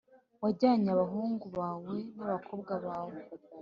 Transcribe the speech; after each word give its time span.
wajyanye 0.43 0.89
abahungu 0.95 1.45
bawe 1.57 1.95
n’abakobwa 2.15 2.73
bawe 2.85 3.19